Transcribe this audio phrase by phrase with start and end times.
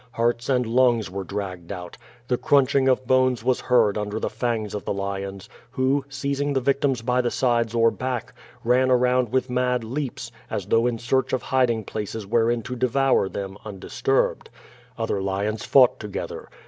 [0.13, 1.95] Hearts and lungs were dragged out.
[2.27, 6.59] The crunching of bones was heard under the fangs of the lions, who, seizing the
[6.59, 8.33] victims by the sides or back,
[8.63, 13.29] ran around with mad leaps, as though in search of hiding places wherein to devour
[13.29, 14.47] them undisturi>cd.
[14.97, 16.49] Other lions fought together.